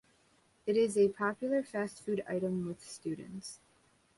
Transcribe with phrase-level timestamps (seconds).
[0.65, 3.59] It is a popular fast food item with students.